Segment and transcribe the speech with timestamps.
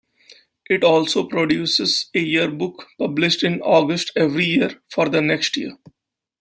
[0.67, 5.77] It also produces a yearbook, published in August every year for the next year.